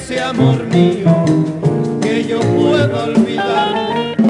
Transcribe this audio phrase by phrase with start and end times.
[0.00, 1.24] Piense, amor mío,
[2.00, 4.22] que yo pueda olvidarte.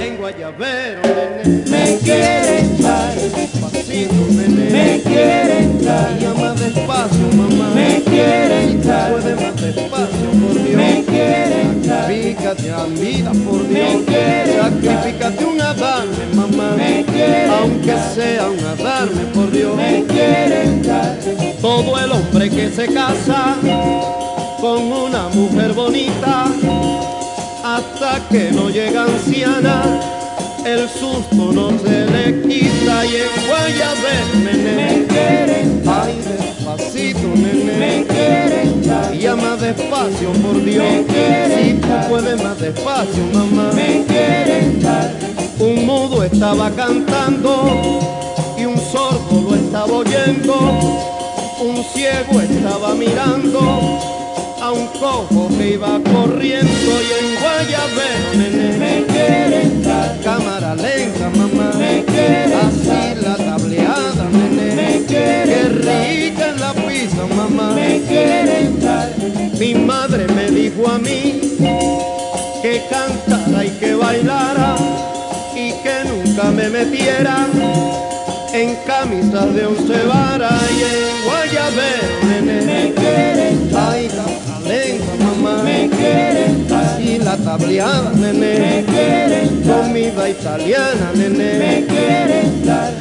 [0.00, 4.70] En Guayabero, nene, me quieren dar despacito, nene.
[4.70, 6.18] Me quieren dar.
[6.18, 7.70] Ya más despacio, mamá.
[7.74, 9.12] Me quieren dar.
[9.12, 10.76] Puede más despacio, por Dios.
[10.76, 12.02] Me quieren dar.
[12.02, 13.94] Sacrifícate a vida, por Dios.
[13.94, 16.74] Me quieren Sacrifícate un darme, mamá.
[16.76, 19.76] Me quieren Aunque sea un darme, por Dios.
[19.76, 21.18] Me quieren dar.
[21.60, 23.56] Todo el hombre que se casa
[24.62, 26.46] con una mujer bonita.
[27.64, 29.82] Hasta que no llega anciana,
[30.64, 37.72] el susto no se le quita y en Guayabel, nene, me quieren ay despacito, nene,
[37.72, 40.86] me quieren y ya más despacio, por Dios,
[41.56, 44.80] si tú puedes más despacio, mamá, me quieren
[45.58, 48.00] un mudo estaba cantando
[48.58, 50.54] y un sordo lo estaba oyendo,
[51.60, 54.21] un ciego estaba mirando
[54.62, 61.30] a un cojo que iba corriendo y en Guayabel, nene, me quieren dar cámara lenta,
[61.30, 67.74] mamá, me quieren así la tableada, nene, me quieren qué rica en la pizza, mamá,
[67.74, 69.10] me quieren dar
[69.58, 71.40] mi madre me dijo a mí
[72.62, 74.76] que cantara y que bailara
[75.56, 77.48] y que nunca me metiera
[78.52, 84.08] en camisas de once varas y en Guayabel, nene, me quieren ay,
[86.02, 92.92] quieren así la tableada, nene, me quieren comida italiana, nene, me quieren dar.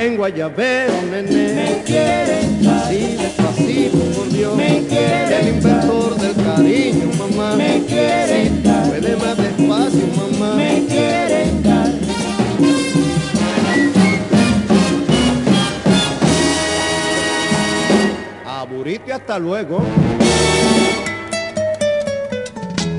[0.00, 1.54] en Guayabero, nene.
[1.54, 3.16] Me quieren así
[4.14, 4.56] por Dios.
[4.56, 7.56] Me quieren el inventor del cariño, mamá.
[7.56, 10.54] Me quieren si puede más despacio, mamá.
[10.56, 11.90] Me quieren dar.
[18.46, 19.82] Aburrite hasta luego.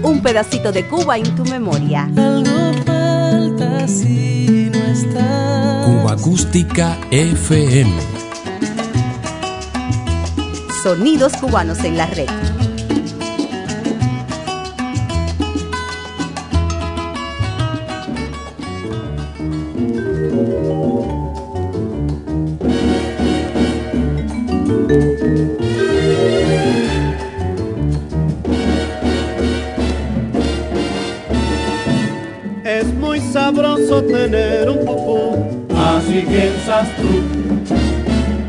[0.04, 2.10] Un pedacito de Cuba en tu memoria.
[2.18, 5.86] Algo falta si no estás.
[5.86, 8.21] Cuba Acústica FM.
[10.84, 12.28] Sonidos cubanos en la red.
[32.64, 37.81] Es muy sabroso tener un pupú, así piensas tú.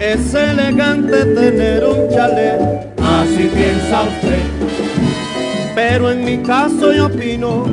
[0.02, 2.60] Es elegante tener un chalet,
[2.98, 4.42] así piensa usted.
[5.76, 7.64] Pero en mi caso yo opino,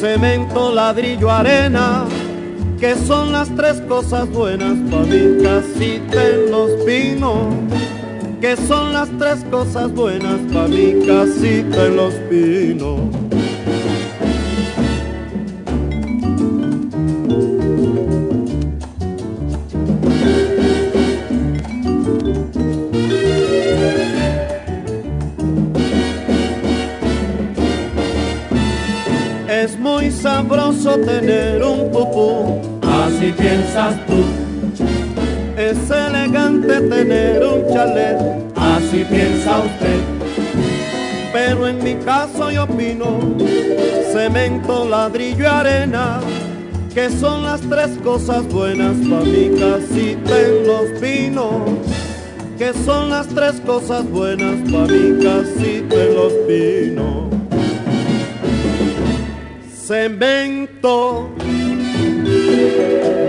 [0.00, 2.06] cemento, ladrillo, arena,
[2.80, 7.54] que son las tres cosas buenas para mi casita en los pinos.
[8.40, 13.23] Que son las tres cosas buenas para mi casita en los pinos.
[30.92, 34.22] Tener un pupú, así piensas tú.
[35.56, 38.18] Es elegante tener un chalet,
[38.54, 40.00] así piensa usted.
[41.32, 43.18] Pero en mi caso yo opino,
[44.12, 46.20] cemento, ladrillo y arena,
[46.92, 51.62] que son las tres cosas buenas para mi casita en los pinos.
[52.58, 57.33] Que son las tres cosas buenas para mi casita en los pinos
[59.86, 61.30] cemento,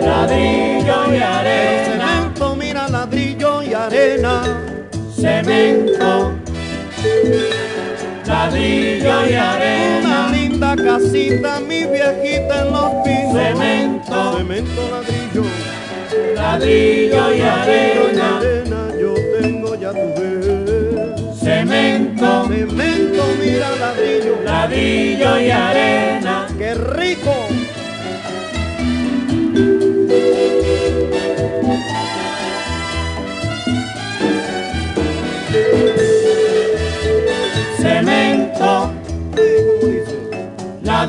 [0.02, 2.08] ladrillo y arena.
[2.08, 4.42] Cemento, mira, ladrillo y arena.
[5.14, 6.32] Cemento,
[8.26, 10.08] ladrillo y arena.
[10.08, 13.34] Una linda casita, mi viejita en los pinos.
[13.34, 15.44] Cemento, cemento, ladrillo,
[16.36, 20.36] ladrillo y arena, arena yo tengo ya tu ver.
[21.44, 26.25] Cemento, cemento, mira ladrillo, ladrillo y arena,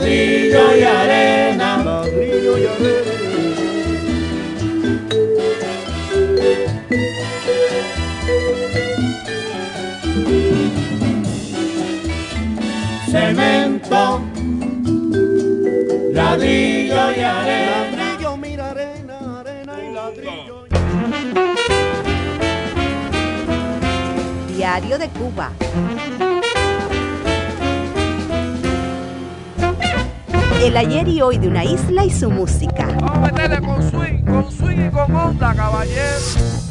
[0.06, 3.12] ladrillo y arena, ladrillo y arena.
[13.10, 14.20] Cemento,
[16.12, 17.90] ladrillo y arena.
[17.96, 20.66] Ladrillo, mira arena, arena y ladrillo.
[24.54, 25.50] Diario de Cuba.
[30.62, 32.86] El ayer y hoy de una isla y su música.
[33.00, 36.16] Vamos a meterle con swing, con swing y con onda, caballero.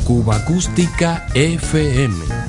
[0.06, 2.45] Cuba Acústica FM.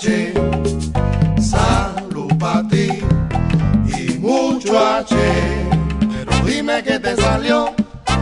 [0.00, 0.32] H.
[1.38, 2.88] Salud para ti
[3.84, 5.14] y mucho H.
[6.00, 7.74] Pero dime qué te salió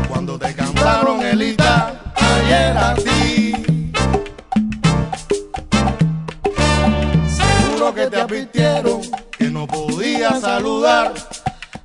[0.09, 3.53] cuando te cantaron Elita ayer a ti.
[7.29, 9.01] Seguro que te advirtieron
[9.39, 11.15] que no podías saludar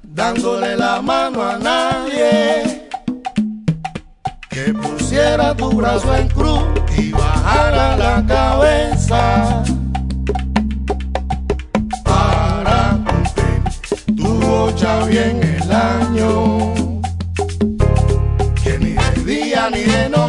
[0.01, 2.89] dándole la mano a nadie.
[4.49, 6.63] Que pusiera tu brazo en cruz
[6.97, 8.92] y bajara la cabeza.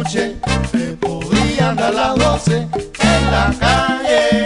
[0.05, 0.35] Noche
[0.71, 4.44] te podían dar las doce en la calle.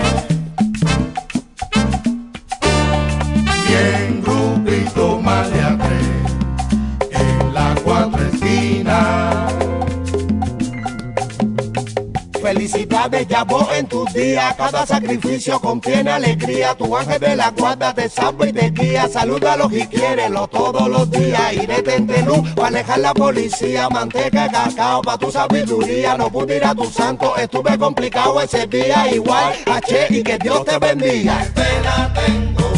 [13.30, 14.54] Ya vos en tus días.
[14.56, 16.76] Cada sacrificio contiene alegría.
[16.76, 19.08] Tu ángel de la guarda te salva y te guía.
[19.08, 21.54] Salúdalo y quiérelo todos los días.
[21.54, 23.90] Y detente luz para alejar la policía.
[23.90, 26.18] Manteca, cacao pa' tu sabiduría.
[26.18, 29.10] No pude ir a tu santo, estuve complicado ese día.
[29.10, 31.48] Igual, H y que Dios te bendiga.
[31.56, 32.70] Pena tengo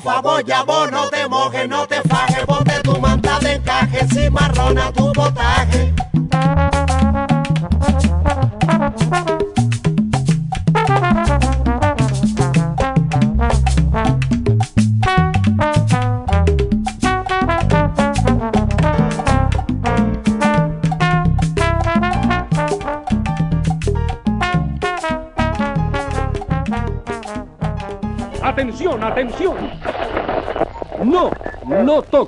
[0.00, 4.06] por favor, ya vos no te mojes, no te fajes, ponte tu manta de encaje,
[4.08, 5.92] cimarrona tu botaje.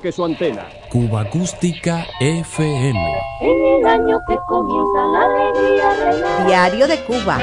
[0.01, 0.67] Toque su antena.
[0.89, 3.15] Cuba Acústica FM.
[3.43, 7.39] En el año que comienza la alegría Diario de Cuba.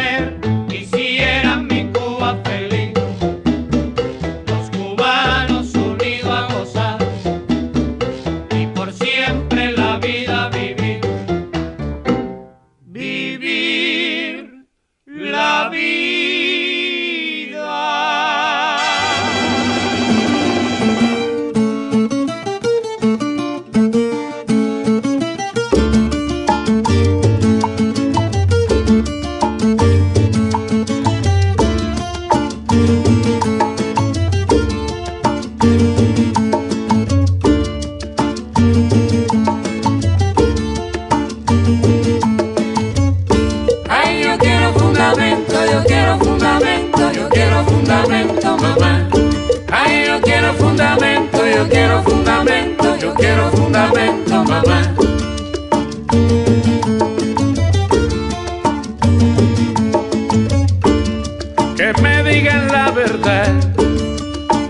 [62.47, 63.53] Digan la verdad,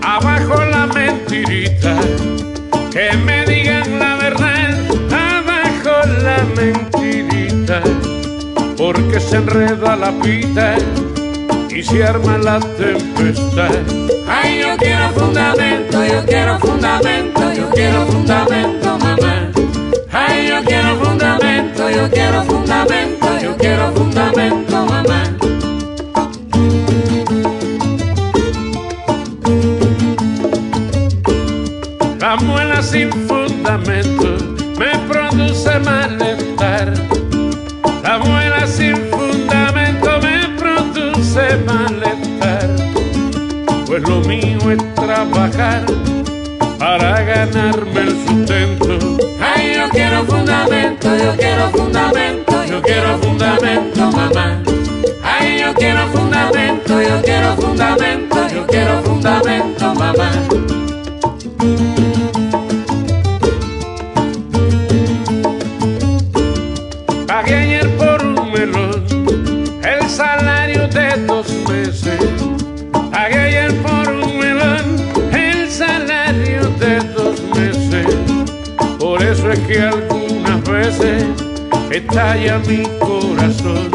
[0.02, 1.94] abajo la mentirita,
[2.90, 4.74] que me digan la verdad,
[5.12, 7.80] abajo la mentirita,
[8.76, 10.74] porque se enreda la pita
[11.70, 13.70] y se arma la tempestad.
[14.28, 19.52] Ay, yo quiero fundamento, yo quiero fundamento, yo quiero fundamento, mamá.
[20.12, 24.67] Ay, yo quiero fundamento, yo quiero fundamento, yo quiero fundamento,
[32.38, 34.36] La muela sin fundamento
[34.78, 36.94] me produce malestar.
[38.04, 42.70] La muela sin fundamento me produce malestar.
[43.86, 45.84] Pues lo mío es trabajar
[46.78, 49.18] para ganarme el sustento.
[49.40, 54.62] Ay, yo quiero fundamento, yo quiero fundamento, yo quiero fundamento, mamá.
[55.24, 60.77] Ay, yo quiero fundamento, yo quiero fundamento, yo quiero fundamento, mamá.
[67.40, 69.04] Pagué ayer por un melón
[69.84, 72.18] el salario de dos meses.
[73.12, 74.96] Pagué ayer por un melón
[75.32, 78.06] el salario de dos meses.
[78.98, 81.26] Por eso es que algunas veces
[81.92, 83.88] estalla mi corazón.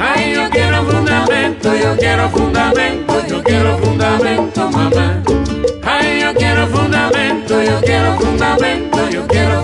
[0.00, 5.22] Ay, yo quiero fundamento, yo quiero fundamento, yo quiero fundamento, mamá.
[5.84, 9.57] Ay, yo quiero fundamento, yo quiero fundamento, yo quiero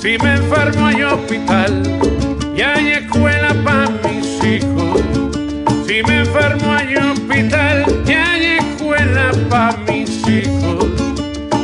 [0.00, 1.82] Si me enfermo hay hospital
[2.56, 5.02] y hay escuela para mis hijos.
[5.86, 10.86] Si me enfermo hay hospital y hay escuela para mis hijos.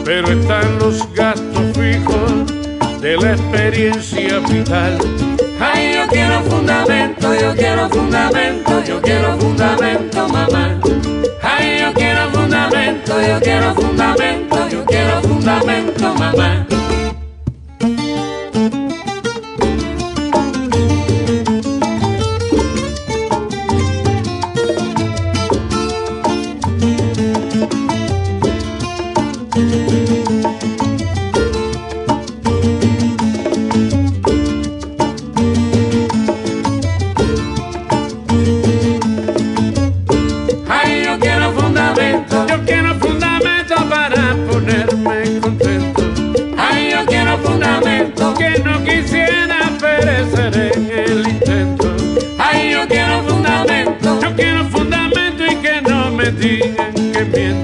[0.05, 4.99] Pero están los gastos fijos de la experiencia vital.
[5.59, 10.79] Ay, yo quiero fundamento, yo quiero fundamento, yo quiero fundamento, mamá.
[11.43, 16.67] Ay, yo quiero fundamento, yo quiero fundamento, yo quiero fundamento, mamá.
[56.61, 57.56] Que miento.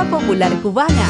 [0.00, 1.08] Música popular cubana.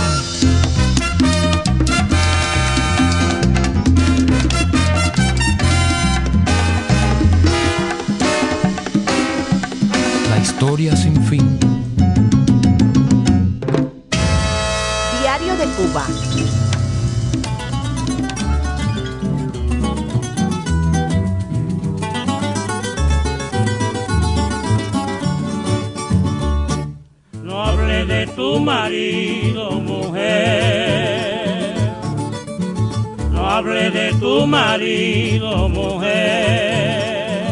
[10.28, 11.58] La historia sin fin.
[15.20, 16.29] Diario de Cuba.
[29.80, 30.94] mujer.
[33.32, 37.44] No hable de tu marido, mujer.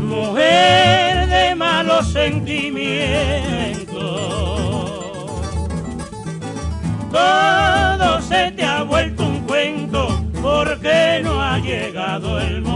[0.00, 2.82] Mujer de malos sentimientos.
[7.10, 10.08] Todo se te ha vuelto un cuento
[10.42, 12.71] porque no ha llegado el momento.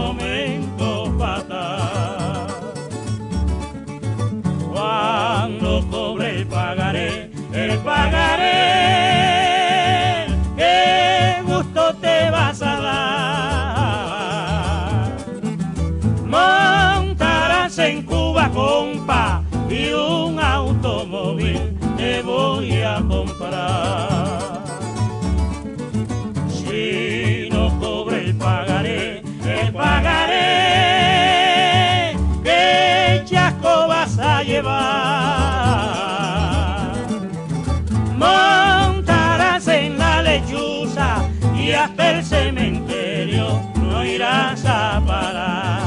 [42.37, 45.86] cementerio no irás a parar.